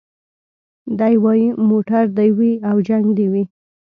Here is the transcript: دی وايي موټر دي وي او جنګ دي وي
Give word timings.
دی 0.99 1.15
وايي 1.23 1.47
موټر 1.69 2.05
دي 2.17 2.29
وي 2.37 2.51
او 2.69 2.75
جنګ 2.87 3.05
دي 3.17 3.27
وي 3.31 3.43